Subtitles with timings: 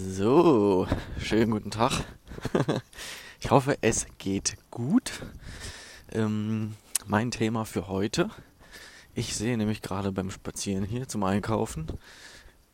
[0.00, 0.86] So,
[1.18, 2.04] schönen guten Tag.
[3.40, 5.10] Ich hoffe, es geht gut.
[6.12, 6.74] Ähm,
[7.06, 8.30] mein Thema für heute.
[9.14, 11.86] Ich sehe nämlich gerade beim Spazieren hier zum Einkaufen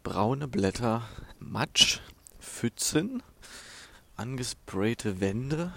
[0.03, 1.03] braune Blätter,
[1.39, 2.01] Matsch,
[2.41, 3.23] Pfützen,
[4.17, 5.73] angesprayte Wände.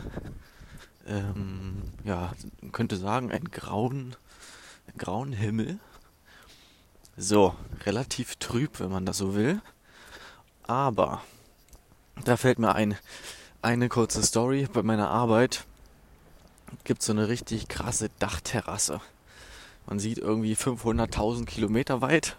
[1.06, 4.18] Ähm, ja, man könnte sagen, einen grauen,
[4.98, 5.80] grauen Himmel.
[7.16, 7.56] So,
[7.86, 9.62] relativ trüb, wenn man das so will.
[10.64, 11.22] Aber
[12.24, 12.98] da fällt mir ein,
[13.62, 14.68] eine kurze Story.
[14.72, 15.66] Bei meiner Arbeit
[16.84, 19.02] gibt es so eine richtig krasse Dachterrasse.
[19.86, 22.36] Man sieht irgendwie 500.000 Kilometer weit.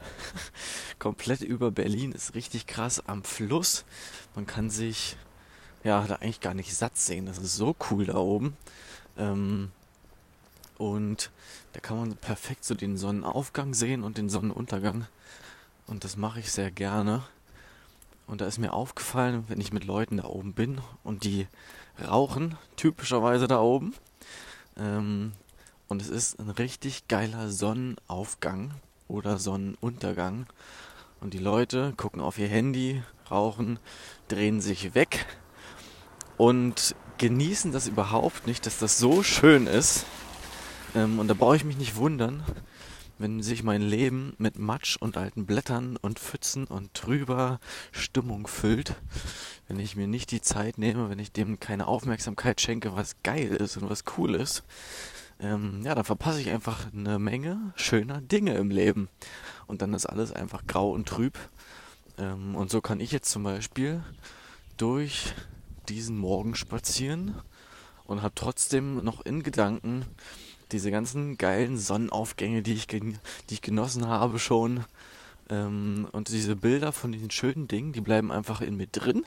[0.98, 3.84] Komplett über Berlin ist richtig krass am Fluss.
[4.34, 5.16] Man kann sich
[5.84, 7.24] ja da eigentlich gar nicht satt sehen.
[7.24, 8.56] Das ist so cool da oben.
[9.16, 9.70] Ähm,
[10.76, 11.30] und
[11.72, 15.06] da kann man perfekt so den Sonnenaufgang sehen und den Sonnenuntergang.
[15.86, 17.22] Und das mache ich sehr gerne.
[18.28, 21.46] Und da ist mir aufgefallen, wenn ich mit Leuten da oben bin und die
[22.06, 23.94] rauchen, typischerweise da oben.
[24.76, 25.32] Ähm,
[25.88, 28.74] und es ist ein richtig geiler Sonnenaufgang
[29.08, 30.46] oder Sonnenuntergang.
[31.20, 33.78] Und die Leute gucken auf ihr Handy, rauchen,
[34.28, 35.26] drehen sich weg
[36.36, 40.04] und genießen das überhaupt nicht, dass das so schön ist.
[40.94, 42.44] Ähm, und da brauche ich mich nicht wundern,
[43.18, 47.58] wenn sich mein Leben mit Matsch und alten Blättern und Pfützen und trüber
[47.92, 48.94] Stimmung füllt,
[49.66, 53.48] wenn ich mir nicht die Zeit nehme, wenn ich dem keine Aufmerksamkeit schenke, was geil
[53.48, 54.62] ist und was cool ist,
[55.40, 59.08] ähm, ja, dann verpasse ich einfach eine Menge schöner Dinge im Leben.
[59.66, 61.38] Und dann ist alles einfach grau und trüb.
[62.18, 64.02] Ähm, und so kann ich jetzt zum Beispiel
[64.76, 65.34] durch
[65.88, 67.34] diesen Morgen spazieren
[68.04, 70.04] und habe trotzdem noch in Gedanken
[70.72, 73.14] diese ganzen geilen Sonnenaufgänge, die ich, die
[73.50, 74.84] ich genossen habe schon.
[75.50, 79.24] Ähm, und diese Bilder von diesen schönen Dingen, die bleiben einfach in mir drin.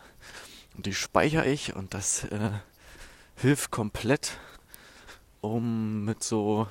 [0.75, 2.51] Und die speichere ich und das äh,
[3.35, 4.37] hilft komplett,
[5.41, 6.67] um mit so.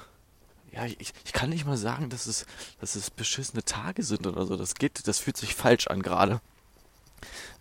[0.72, 2.46] Ja, ich, ich kann nicht mal sagen, dass es,
[2.80, 4.56] dass es beschissene Tage sind oder so.
[4.56, 6.40] Das geht, das fühlt sich falsch an gerade.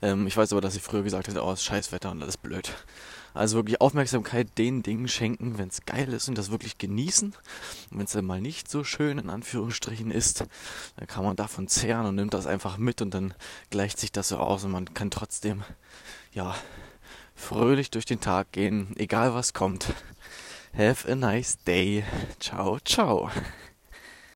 [0.01, 2.73] Ähm, ich weiß aber, dass ich früher gesagt hätte, oh, ist Scheißwetter und alles blöd.
[3.33, 7.29] Also wirklich Aufmerksamkeit den Dingen schenken, wenn es geil ist und das wirklich genießen.
[7.91, 10.45] Und wenn es dann mal nicht so schön in Anführungsstrichen ist,
[10.97, 13.33] dann kann man davon zehren und nimmt das einfach mit und dann
[13.69, 15.63] gleicht sich das so aus und man kann trotzdem,
[16.33, 16.55] ja,
[17.35, 19.93] fröhlich durch den Tag gehen, egal was kommt.
[20.77, 22.03] Have a nice day.
[22.39, 23.29] Ciao, ciao.